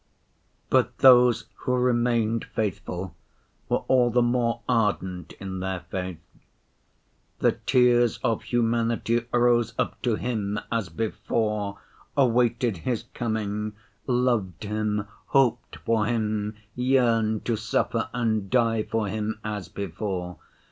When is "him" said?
10.15-10.59, 14.63-15.05, 16.07-16.55, 19.07-19.39